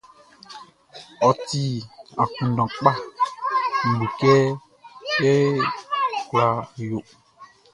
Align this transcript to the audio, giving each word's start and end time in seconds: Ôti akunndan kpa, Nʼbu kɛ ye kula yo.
Ôti 1.27 1.63
akunndan 2.21 2.69
kpa, 2.75 2.91
Nʼbu 3.87 4.05
kɛ 4.19 4.33
ye 5.21 5.33
kula 6.27 6.45
yo. 6.89 6.99